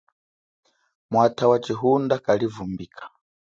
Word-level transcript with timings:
Mwata 1.11 1.43
wachihunda 1.51 2.15
kalivumbika. 2.25 3.03